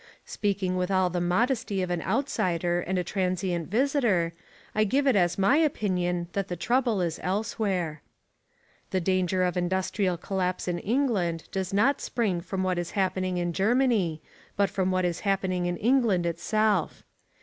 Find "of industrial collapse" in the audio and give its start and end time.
9.43-10.67